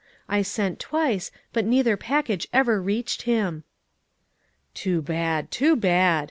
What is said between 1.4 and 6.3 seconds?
but neither package ever reached him." "Too bad! too bad!"